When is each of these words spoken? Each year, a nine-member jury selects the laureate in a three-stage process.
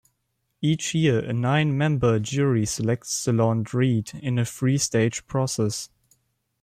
Each 0.63 0.95
year, 0.95 1.19
a 1.19 1.31
nine-member 1.31 2.17
jury 2.21 2.65
selects 2.65 3.23
the 3.23 3.33
laureate 3.33 4.15
in 4.15 4.39
a 4.39 4.45
three-stage 4.45 5.27
process. 5.27 5.89